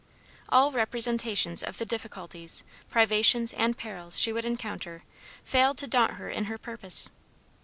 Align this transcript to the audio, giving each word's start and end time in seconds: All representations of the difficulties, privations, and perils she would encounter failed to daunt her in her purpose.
All 0.49 0.71
representations 0.71 1.61
of 1.61 1.77
the 1.77 1.85
difficulties, 1.85 2.63
privations, 2.89 3.53
and 3.53 3.77
perils 3.77 4.19
she 4.19 4.33
would 4.33 4.45
encounter 4.45 5.03
failed 5.43 5.77
to 5.77 5.85
daunt 5.85 6.13
her 6.15 6.27
in 6.27 6.45
her 6.45 6.57
purpose. 6.57 7.11